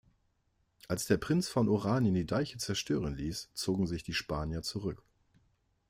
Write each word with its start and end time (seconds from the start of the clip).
Als 0.87 1.05
der 1.05 1.17
Prinz 1.17 1.47
von 1.47 1.69
Oranien 1.69 2.15
die 2.15 2.25
Deiche 2.25 2.57
zerstören 2.57 3.13
ließ, 3.15 3.51
zogen 3.53 3.85
sich 3.85 4.01
die 4.01 4.15
Spanier 4.15 4.63
zurück. 4.63 5.03